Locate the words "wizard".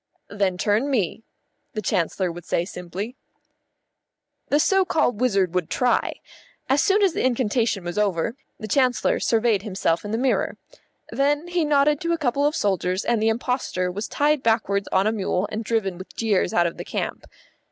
5.21-5.53